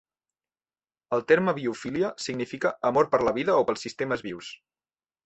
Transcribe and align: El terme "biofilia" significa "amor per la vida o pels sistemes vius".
El 1.17 1.21
terme 1.31 1.53
"biofilia" 1.57 2.09
significa 2.25 2.71
"amor 2.91 3.11
per 3.13 3.21
la 3.29 3.35
vida 3.37 3.59
o 3.61 3.67
pels 3.69 3.85
sistemes 3.89 4.25
vius". 4.31 4.51